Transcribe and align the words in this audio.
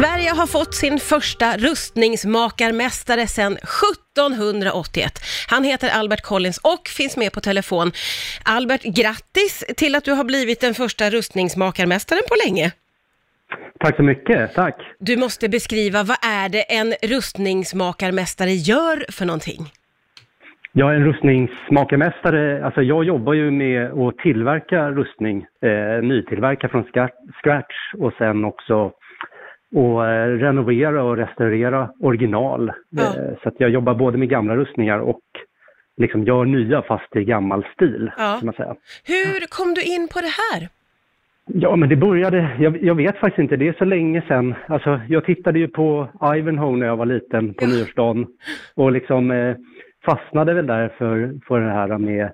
Sverige 0.00 0.30
har 0.40 0.46
fått 0.46 0.74
sin 0.74 0.98
första 0.98 1.48
rustningsmakarmästare 1.56 3.26
sedan 3.26 3.52
1781. 3.52 5.12
Han 5.50 5.64
heter 5.64 5.88
Albert 5.98 6.22
Collins 6.22 6.58
och 6.72 6.84
finns 6.98 7.16
med 7.16 7.32
på 7.32 7.40
telefon. 7.40 7.86
Albert, 8.56 8.82
grattis 8.82 9.54
till 9.76 9.94
att 9.94 10.04
du 10.04 10.12
har 10.12 10.24
blivit 10.24 10.60
den 10.60 10.74
första 10.74 11.04
rustningsmakarmästaren 11.10 12.22
på 12.30 12.36
länge. 12.44 12.66
Tack 13.80 13.96
så 13.96 14.02
mycket, 14.02 14.54
tack. 14.54 14.76
Du 14.98 15.16
måste 15.16 15.48
beskriva, 15.48 15.98
vad 16.02 16.20
är 16.42 16.48
det 16.48 16.62
en 16.62 16.90
rustningsmakarmästare 17.14 18.50
gör 18.50 18.96
för 19.12 19.24
någonting? 19.26 19.60
Är 20.74 20.92
en 20.98 21.04
rustningsmakarmästare. 21.04 22.64
Alltså 22.64 22.82
jag 22.82 23.04
jobbar 23.04 23.34
ju 23.34 23.50
med 23.50 23.92
att 23.92 24.18
tillverka 24.18 24.90
rustning, 24.90 25.46
eh, 25.62 26.02
nytillverka 26.02 26.68
från 26.68 26.84
scratch 27.42 27.94
och 27.98 28.12
sen 28.18 28.44
också 28.44 28.92
och 29.74 30.06
eh, 30.08 30.26
renovera 30.28 31.02
och 31.04 31.16
restaurera 31.16 31.90
original. 32.00 32.72
Ja. 32.90 33.02
Eh, 33.02 33.38
så 33.42 33.48
att 33.48 33.54
jag 33.58 33.70
jobbar 33.70 33.94
både 33.94 34.18
med 34.18 34.28
gamla 34.28 34.56
rustningar 34.56 34.98
och 34.98 35.20
liksom 35.96 36.24
gör 36.24 36.44
nya 36.44 36.82
fast 36.82 37.16
i 37.16 37.24
gammal 37.24 37.66
stil, 37.74 38.10
Ja. 38.18 38.36
kan 38.40 38.46
man 38.46 38.54
säga. 38.54 38.74
Hur 39.06 39.46
kom 39.48 39.74
du 39.74 39.82
in 39.82 40.08
på 40.12 40.20
det 40.20 40.32
här? 40.60 40.68
Ja, 41.52 41.76
men 41.76 41.88
det 41.88 41.96
började, 41.96 42.56
jag, 42.58 42.82
jag 42.82 42.94
vet 42.94 43.16
faktiskt 43.18 43.38
inte, 43.38 43.56
det 43.56 43.68
är 43.68 43.72
så 43.78 43.84
länge 43.84 44.22
sedan. 44.28 44.54
Alltså, 44.68 45.00
jag 45.08 45.24
tittade 45.24 45.58
ju 45.58 45.68
på 45.68 46.08
Ivanhoe 46.36 46.76
när 46.76 46.86
jag 46.86 46.96
var 46.96 47.06
liten 47.06 47.54
på 47.54 47.64
Ja. 47.64 47.68
nyårsdagen 47.68 48.26
och 48.74 48.92
liksom 48.92 49.30
eh, 49.30 49.56
fastnade 50.04 50.54
väl 50.54 50.66
där 50.66 50.88
för, 50.98 51.34
för 51.46 51.60
det 51.60 51.70
här 51.72 51.98
med, 51.98 52.32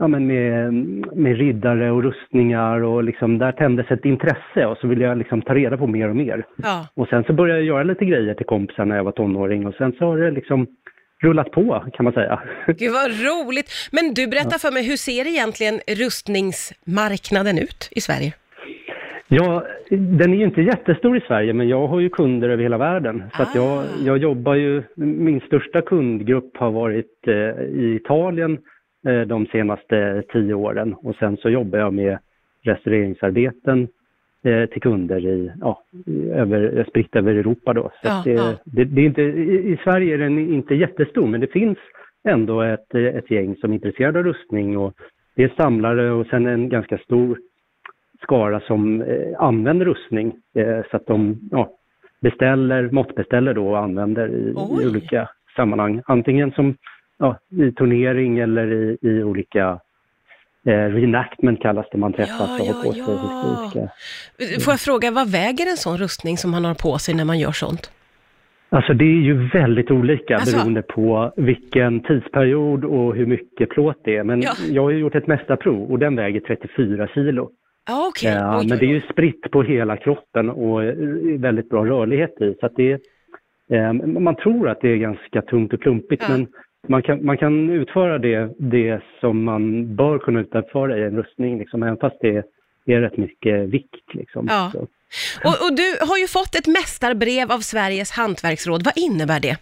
ja, 0.00 0.08
men 0.08 0.26
med, 0.26 0.72
med 1.16 1.36
riddare 1.38 1.90
och 1.90 2.02
rustningar 2.02 2.82
och 2.82 3.04
liksom 3.04 3.38
där 3.38 3.52
tändes 3.52 3.90
ett 3.90 4.04
intresse 4.04 4.66
och 4.66 4.78
så 4.78 4.86
ville 4.86 5.04
jag 5.04 5.18
liksom 5.18 5.42
ta 5.42 5.54
reda 5.54 5.76
på 5.76 5.86
mer 5.86 6.08
och 6.08 6.16
mer. 6.16 6.46
Ja. 6.56 6.86
Och 6.94 7.08
sen 7.08 7.24
så 7.24 7.32
började 7.32 7.60
jag 7.60 7.66
göra 7.66 7.82
lite 7.82 8.04
grejer 8.04 8.34
till 8.34 8.46
kompisar 8.46 8.84
när 8.84 8.96
jag 8.96 9.04
var 9.04 9.12
tonåring 9.12 9.66
och 9.66 9.74
sen 9.74 9.92
så 9.92 10.04
har 10.04 10.18
det 10.18 10.30
liksom 10.30 10.66
rullat 11.22 11.50
på 11.50 11.84
kan 11.92 12.04
man 12.04 12.12
säga. 12.12 12.40
Gud 12.66 12.92
vad 12.92 13.10
roligt. 13.10 13.70
Men 13.92 14.14
du, 14.14 14.26
berätta 14.26 14.58
för 14.58 14.72
mig, 14.72 14.88
hur 14.88 14.96
ser 14.96 15.26
egentligen 15.26 15.80
rustningsmarknaden 16.04 17.58
ut 17.58 17.88
i 17.90 18.00
Sverige? 18.00 18.32
Ja, 19.32 19.64
den 19.90 20.32
är 20.32 20.36
ju 20.36 20.44
inte 20.44 20.62
jättestor 20.62 21.16
i 21.16 21.20
Sverige, 21.20 21.52
men 21.52 21.68
jag 21.68 21.86
har 21.86 22.00
ju 22.00 22.08
kunder 22.08 22.48
över 22.48 22.62
hela 22.62 22.78
världen. 22.78 23.22
Så 23.36 23.42
att 23.42 23.54
jag, 23.54 23.78
Ah. 23.78 23.84
jag 24.04 24.18
jobbar 24.18 24.54
ju, 24.54 24.82
min 24.96 25.40
största 25.40 25.82
kundgrupp 25.82 26.56
har 26.56 26.70
varit 26.70 27.26
eh, 27.26 27.64
i 27.64 28.00
Italien 28.04 28.58
de 29.26 29.46
senaste 29.46 30.22
tio 30.32 30.54
åren. 30.54 30.94
Och 30.94 31.16
sen 31.16 31.36
så 31.36 31.50
jobbar 31.50 31.78
jag 31.78 31.94
med 31.94 32.18
restaureringsarbeten 32.62 33.88
eh, 34.44 34.66
till 34.66 34.82
kunder 34.82 35.26
i, 35.26 35.52
ja, 35.60 35.82
över, 36.32 36.84
spritt 36.88 37.16
över 37.16 37.34
Europa 37.34 37.72
då. 37.72 37.82
Så 37.82 38.08
Ja, 38.08 38.22
det, 38.24 38.32
ja. 38.32 38.54
det, 38.64 38.84
det 38.84 39.00
är 39.00 39.06
inte, 39.06 39.22
i, 39.22 39.78
Sverige 39.84 40.14
är 40.14 40.18
den 40.18 40.38
inte 40.38 40.74
jättestor, 40.74 41.26
men 41.26 41.40
det 41.40 41.52
finns 41.52 41.78
ändå 42.24 42.62
ett, 42.62 42.94
eh, 42.94 43.04
ett 43.04 43.30
gäng 43.30 43.56
som 43.56 43.70
är 43.70 43.74
intresserade 43.74 44.18
av 44.18 44.24
rustning 44.24 44.78
och 44.78 44.94
det 45.36 45.44
är 45.44 45.52
samlare 45.56 46.10
och 46.10 46.26
sen 46.26 46.46
en 46.46 46.68
ganska 46.68 46.98
stor 46.98 47.38
skara 48.22 48.60
som 48.60 49.02
eh, 49.02 49.42
använder 49.42 49.86
rustning 49.86 50.36
eh, 50.54 50.80
så 50.90 50.96
att 50.96 51.06
de 51.06 51.38
ja, 51.50 51.70
beställer, 52.20 52.90
måttbeställer 52.90 53.54
då 53.54 53.68
och 53.68 53.78
använder 53.78 54.28
i, 54.28 54.50
i 54.82 54.88
olika 54.88 55.28
sammanhang. 55.56 56.02
Antingen 56.06 56.52
som 56.52 56.74
ja, 57.20 57.38
i 57.50 57.72
turnering 57.72 58.38
eller 58.38 58.72
i, 58.72 58.98
i 59.02 59.22
olika 59.22 59.80
eh, 60.66 60.70
reenactment 60.72 61.60
kallas 61.62 61.86
det 61.92 61.98
man 61.98 62.12
träffas 62.12 62.50
Ja, 62.58 62.60
och 62.60 62.66
har 62.66 62.82
på 62.84 62.92
sig 62.92 63.02
ja. 63.06 63.12
historiska. 63.12 63.90
Får 64.64 64.72
jag 64.72 64.80
fråga, 64.80 65.10
vad 65.10 65.32
väger 65.32 65.70
en 65.70 65.76
sån 65.76 65.96
rustning 65.98 66.36
som 66.36 66.50
man 66.50 66.64
har 66.64 66.74
på 66.74 66.98
sig 66.98 67.14
när 67.14 67.24
man 67.24 67.38
gör 67.38 67.52
sånt? 67.52 67.90
Alltså 68.72 68.94
det 68.94 69.04
är 69.04 69.22
ju 69.22 69.48
väldigt 69.48 69.90
olika 69.90 70.34
Alltså? 70.36 70.56
beroende 70.56 70.82
på 70.82 71.32
vilken 71.36 72.00
tidsperiod 72.00 72.84
och 72.84 73.14
hur 73.16 73.26
mycket 73.26 73.68
plåt 73.70 74.00
det 74.04 74.16
är. 74.16 74.24
Men 74.24 74.42
Ja. 74.42 74.52
jag 74.70 74.82
har 74.82 74.90
ju 74.90 74.98
gjort 74.98 75.14
ett 75.14 75.26
mästarprov 75.26 75.90
och 75.90 75.98
den 75.98 76.16
väger 76.16 76.40
34 76.40 77.08
kilo. 77.14 77.50
Okej. 78.08 78.32
Ja, 78.32 78.58
Oj, 78.60 78.66
men 78.68 78.78
det 78.78 78.84
är 78.84 78.88
ju 78.94 79.00
spritt 79.00 79.50
på 79.50 79.62
hela 79.62 79.96
kroppen 79.96 80.50
och 80.50 80.84
eh, 80.84 80.94
väldigt 81.38 81.68
bra 81.70 81.84
rörlighet 81.86 82.40
i. 82.40 82.54
Så 82.60 82.68
det, 82.76 82.92
eh, 83.76 83.92
man 83.92 84.36
tror 84.36 84.68
att 84.68 84.80
det 84.80 84.88
är 84.88 84.96
ganska 84.96 85.42
tungt 85.42 85.72
och 85.72 85.82
klumpigt 85.82 86.22
Ja. 86.28 86.32
men 86.36 86.46
man 86.90 87.02
kan, 87.02 87.24
man 87.24 87.38
kan 87.38 87.70
utföra 87.70 88.18
det, 88.18 88.54
det 88.58 89.00
som 89.20 89.44
man 89.44 89.96
bör 89.96 90.18
kunna 90.18 90.40
utföra 90.40 90.98
i 90.98 91.02
en 91.02 91.16
rustning, 91.16 91.58
liksom, 91.58 91.82
även 91.82 91.96
fast 91.96 92.16
det 92.20 92.44
är 92.86 93.00
rätt 93.00 93.16
mycket 93.16 93.68
vikt. 93.68 94.14
Liksom. 94.14 94.46
Ja. 94.50 94.72
Och, 95.44 95.56
och 95.64 95.76
du 95.76 96.06
har 96.08 96.18
ju 96.18 96.26
fått 96.26 96.54
ett 96.54 96.66
mästarbrev 96.66 97.52
av 97.52 97.58
Sveriges 97.58 98.10
hantverksråd. 98.12 98.82
Vad 98.84 98.94
innebär 98.96 99.40
det? 99.40 99.56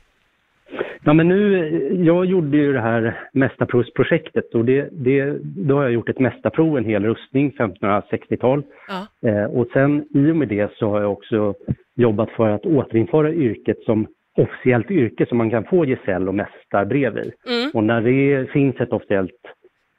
Ja, 1.04 1.12
men 1.12 1.28
nu, 1.28 1.68
jag 2.04 2.24
gjorde 2.24 2.56
ju 2.56 2.72
det 2.72 2.80
här 2.80 3.28
mästarprovsprojektet 3.32 4.54
och 4.54 4.64
det, 4.64 4.88
det, 4.92 5.38
då 5.42 5.76
har 5.76 5.82
jag 5.82 5.92
gjort 5.92 6.08
ett 6.08 6.18
mästarprov, 6.18 6.78
en 6.78 6.84
hel 6.84 7.04
rustning, 7.04 7.52
1560-tal. 7.58 8.62
Ja. 8.88 9.28
Eh, 9.28 9.44
och 9.44 9.66
sen 9.72 10.06
i 10.14 10.30
och 10.30 10.36
med 10.36 10.48
det 10.48 10.70
så 10.78 10.90
har 10.90 11.00
jag 11.00 11.12
också 11.12 11.54
jobbat 11.94 12.30
för 12.30 12.48
att 12.48 12.66
återinföra 12.66 13.32
yrket 13.32 13.78
som 13.84 14.06
officiellt 14.38 14.90
yrke 14.90 15.26
som 15.26 15.38
man 15.38 15.50
kan 15.50 15.64
få 15.64 15.84
gesäll 15.84 16.28
och 16.28 16.34
mästarbrev 16.34 17.18
i. 17.18 17.32
Mm. 17.48 17.70
Och 17.74 17.84
när 17.84 18.00
det 18.00 18.50
finns 18.50 18.80
ett 18.80 18.92
officiellt 18.92 19.40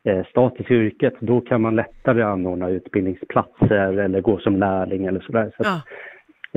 eh, 0.03 0.25
status 0.25 0.71
i 0.71 0.73
yrket 0.73 1.13
då 1.19 1.41
kan 1.41 1.61
man 1.61 1.75
lättare 1.75 2.21
anordna 2.23 2.69
utbildningsplatser 2.69 3.97
eller 3.99 4.21
gå 4.21 4.39
som 4.39 4.55
lärling 4.59 5.05
eller 5.05 5.19
sådär. 5.19 5.51
Så 5.57 5.63
Ja. 5.63 5.81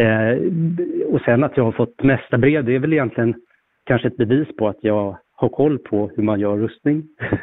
eh, 0.05 0.39
och 1.07 1.21
sen 1.21 1.45
att 1.45 1.57
jag 1.57 1.65
har 1.65 1.73
fått 1.73 2.03
mästarbrev 2.03 2.65
det 2.65 2.75
är 2.75 2.79
väl 2.79 2.93
egentligen 2.93 3.35
kanske 3.87 4.09
ett 4.09 4.17
bevis 4.17 4.49
på 4.59 4.69
att 4.69 4.79
jag 4.81 5.19
har 5.35 5.49
koll 5.49 5.79
på 5.79 6.11
hur 6.17 6.23
man 6.23 6.41
gör 6.41 6.57
rustning. 6.57 7.03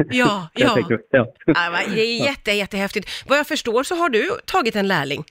Ja, 0.09 0.49
ja. 0.53 0.69
tänker, 0.69 0.99
ja. 1.11 1.25
Det 1.45 2.01
är 2.01 2.25
jätte, 2.27 2.51
jättehäftigt. 2.51 3.25
Vad 3.29 3.37
jag 3.37 3.47
förstår 3.47 3.83
så 3.83 3.95
har 3.95 4.09
du 4.09 4.21
tagit 4.45 4.75
en 4.75 4.87
lärling. 4.87 5.23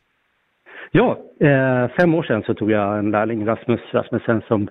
Ja, 0.91 1.19
eh, 1.41 1.89
fem 2.01 2.15
år 2.15 2.23
sedan 2.23 2.43
så 2.43 2.55
tog 2.55 2.71
jag 2.71 2.99
en 2.99 3.11
lärling, 3.11 3.47
Rasmus 3.47 3.81
Rasmussen, 3.93 4.43
som 4.49 4.69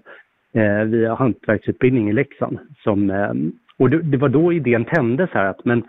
eh, 0.54 0.84
via 0.84 1.14
hantverksutbildning 1.16 2.10
i 2.10 2.14
Leksand. 2.14 2.60
Som, 2.84 3.10
eh, 3.10 3.32
och 3.78 3.90
det, 3.90 4.02
det 4.02 4.18
var 4.18 4.30
då 4.30 4.54
idén 4.54 4.86
tändes 4.86 5.30
här 5.30 5.46
att 5.46 5.66
men 5.66 5.84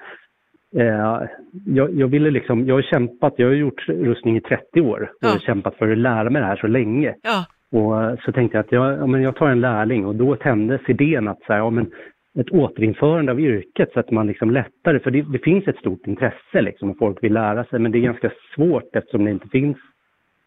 eh, 0.76 1.22
jag, 1.66 1.94
jag 1.94 2.08
ville 2.08 2.30
liksom, 2.30 2.66
jag 2.66 2.74
har 2.74 2.82
kämpat, 2.82 3.34
jag 3.36 3.46
har 3.46 3.54
gjort 3.54 3.88
rustning 3.88 4.36
i 4.36 4.40
30 4.40 4.80
år 4.80 5.02
och 5.02 5.08
Ja. 5.20 5.28
har 5.28 5.38
kämpat 5.38 5.74
för 5.76 5.92
att 5.92 5.98
lära 5.98 6.30
mig 6.30 6.42
det 6.42 6.48
här 6.48 6.56
så 6.56 6.66
länge. 6.66 7.14
Ja, 7.22 7.46
Och 7.78 8.02
eh, 8.02 8.16
så 8.24 8.32
tänkte 8.32 8.58
jag 8.58 8.64
att 8.64 8.72
jag, 8.72 8.92
ja, 8.98 9.06
men 9.06 9.22
jag 9.22 9.36
tar 9.36 9.48
en 9.48 9.60
lärling 9.60 10.06
och 10.06 10.14
då 10.14 10.36
tändes 10.36 10.80
idén 10.88 11.28
att 11.28 11.40
så 11.46 11.52
här, 11.52 11.58
ja, 11.60 11.70
men 11.70 11.90
ett 12.38 12.50
återinförande 12.50 13.32
av 13.32 13.40
yrket 13.40 13.92
så 13.92 14.00
att 14.00 14.10
man 14.10 14.26
liksom 14.26 14.50
lättare, 14.50 14.98
för 15.00 15.10
det, 15.10 15.22
det 15.22 15.38
finns 15.38 15.68
ett 15.68 15.76
stort 15.78 16.06
intresse 16.06 16.60
liksom 16.60 16.90
och 16.90 16.98
folk 16.98 17.22
vill 17.22 17.32
lära 17.32 17.64
sig 17.64 17.78
men 17.78 17.92
det 17.92 17.98
är 17.98 18.02
ganska 18.02 18.30
svårt 18.54 18.96
eftersom 18.96 19.24
det 19.24 19.30
inte 19.30 19.48
finns 19.48 19.76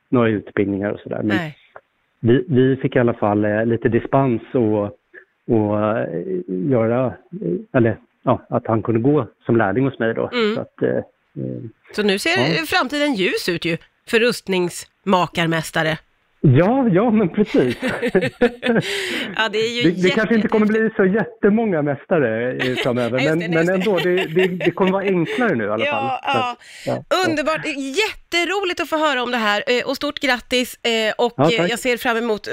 några 0.09 0.29
utbildningar 0.29 0.91
och 0.91 1.00
sådär. 1.00 1.17
Men 1.17 1.27
nej. 1.27 1.55
Vi, 2.21 2.45
vi 2.47 2.75
fick 2.75 2.95
i 2.95 2.99
alla 2.99 3.13
fall 3.13 3.45
eh, 3.45 3.65
lite 3.65 3.89
dispens 3.89 4.41
och, 4.53 4.83
och 5.55 5.79
eh, 5.79 6.05
göra, 6.47 7.05
eh, 7.05 7.13
eller 7.77 7.97
ja, 8.23 8.45
att 8.49 8.67
han 8.67 8.81
kunde 8.83 9.01
gå 9.01 9.27
som 9.45 9.57
lärling 9.57 9.85
hos 9.85 9.99
mig 9.99 10.13
då. 10.13 10.29
Mm. 10.33 10.55
Så 10.55 10.61
att, 10.61 10.81
eh, 10.81 11.03
Så 11.95 12.03
nu 12.03 12.19
ser 12.19 12.29
Ja. 12.29 12.65
framtiden 12.67 13.13
ljus 13.13 13.49
ut 13.49 13.65
ju 13.65 13.77
för 14.09 14.19
rustningsmakarmästare. 14.19 15.97
ja, 16.41 16.87
ja 16.91 17.11
men 17.11 17.29
precis. 17.29 17.77
Ja, 19.38 19.49
det 19.51 19.83
Det, 19.83 20.03
det 20.03 20.09
kanske 20.09 20.35
inte 20.35 20.47
kommer 20.47 20.65
bli 20.65 20.89
så 20.95 21.05
jättemånga 21.05 21.81
mästare 21.81 22.59
framöver, 22.83 23.21
men, 23.29 23.39
det, 23.39 23.49
men 23.49 23.69
ändå, 23.69 23.97
det, 23.97 24.71
kommer 24.71 24.91
vara 24.91 25.03
enklare 25.03 25.55
nu 25.55 25.63
i 25.63 25.67
alla 25.67 25.85
fall. 25.85 26.19
Ja, 26.23 26.55
ja. 26.85 27.03
Underbart, 27.27 27.65
jätteroligt 28.38 28.80
att 28.81 28.90
få 28.90 28.97
höra 28.97 29.24
om 29.24 29.31
det 29.31 29.38
här 29.38 29.64
eh, 29.68 29.86
och 29.90 29.96
stort 29.96 30.19
grattis 30.19 30.80
eh, 30.84 30.92
och 31.25 31.34
Ja, 31.38 31.52
eh, 31.52 31.66
jag 31.69 31.80
ser 31.80 31.97
fram 31.97 32.18
emot 32.18 32.48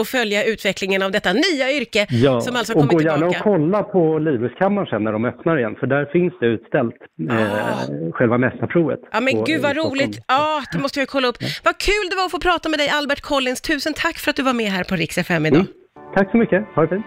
att- 0.00 0.08
följa 0.08 0.44
utvecklingen 0.44 1.02
av 1.02 1.10
detta 1.10 1.32
nya 1.32 1.72
yrke 1.72 2.06
Ja, 2.10 2.40
som 2.40 2.56
alltså 2.56 2.72
och 2.72 2.80
kommer 2.80 2.92
gå 2.92 3.00
gärna 3.02 3.26
och 3.26 3.32
tillbaka. 3.32 3.50
kolla 3.50 3.82
på 3.82 4.18
Livrustkammaren 4.18 4.86
sen 4.86 5.04
när 5.04 5.12
de 5.12 5.24
öppnar 5.24 5.58
igen, 5.58 5.74
för 5.80 5.86
där 5.86 6.04
finns 6.12 6.32
det 6.40 6.46
utställt, 6.46 6.94
eh, 7.30 8.12
själva 8.12 8.38
mästarprovet. 8.38 9.00
Ja 9.12 9.20
men 9.20 9.34
på- 9.34 9.42
gud 9.44 9.62
vad 9.62 9.76
roligt, 9.76 10.18
ja 10.28 10.62
det 10.72 10.78
måste 10.78 10.98
jag 11.00 11.08
kolla 11.08 11.28
upp. 11.28 11.36
Vad 11.64 11.78
kul 11.78 12.04
det 12.10 12.16
var 12.16 12.24
att 12.24 12.30
få 12.30 12.40
prata 12.40 12.68
med 12.68 12.78
dig 12.78 12.88
Albert 12.88 13.20
Collins, 13.20 13.60
tusen 13.60 13.94
tack 13.94 14.18
för 14.18 14.30
att 14.30 14.36
du 14.36 14.42
var 14.42 14.52
med 14.52 14.66
här 14.66 14.84
på 14.84 14.94
Rix 14.96 15.18
FM 15.18 15.46
idag. 15.46 15.60
Mm. 15.60 15.72
Tack 16.16 16.30
så 16.30 16.36
mycket, 16.36 16.64
ha 16.74 16.82
det 16.82 16.88
fint. 16.88 17.06